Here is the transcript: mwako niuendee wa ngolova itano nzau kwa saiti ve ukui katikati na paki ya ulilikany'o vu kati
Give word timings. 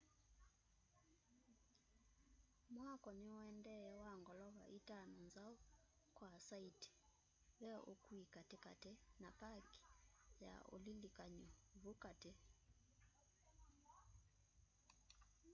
mwako 2.75 3.09
niuendee 3.21 3.87
wa 4.01 4.11
ngolova 4.21 4.63
itano 4.77 5.17
nzau 5.27 5.53
kwa 6.17 6.31
saiti 6.47 6.89
ve 7.59 7.71
ukui 7.93 8.23
katikati 8.35 8.91
na 9.21 9.29
paki 9.39 9.79
ya 10.45 10.55
ulilikany'o 10.75 11.47
vu 11.81 11.91
kati 12.03 12.31